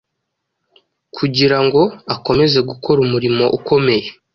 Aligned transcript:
kugira 1.15 1.57
ngo 1.65 1.81
akomeze 2.15 2.57
gukora 2.69 2.99
umurimo 3.05 3.43
ukomeye. 3.57 4.07